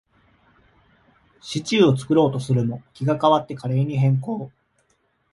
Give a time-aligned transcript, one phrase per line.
[1.43, 4.51] シチューを作ろうとするも、気が変わってカレーに変更